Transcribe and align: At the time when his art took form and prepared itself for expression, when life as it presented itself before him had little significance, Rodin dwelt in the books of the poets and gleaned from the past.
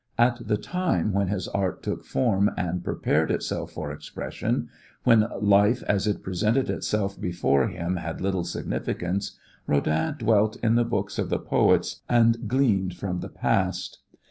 At 0.17 0.47
the 0.47 0.57
time 0.57 1.13
when 1.13 1.27
his 1.27 1.47
art 1.49 1.83
took 1.83 2.03
form 2.03 2.49
and 2.57 2.83
prepared 2.83 3.29
itself 3.29 3.73
for 3.73 3.91
expression, 3.91 4.67
when 5.03 5.27
life 5.39 5.83
as 5.87 6.07
it 6.07 6.23
presented 6.23 6.71
itself 6.71 7.21
before 7.21 7.67
him 7.67 7.97
had 7.97 8.19
little 8.19 8.43
significance, 8.43 9.37
Rodin 9.67 10.15
dwelt 10.17 10.55
in 10.63 10.73
the 10.73 10.85
books 10.85 11.19
of 11.19 11.29
the 11.29 11.37
poets 11.37 12.01
and 12.09 12.47
gleaned 12.47 12.95
from 12.95 13.19
the 13.19 13.29
past. 13.29 13.99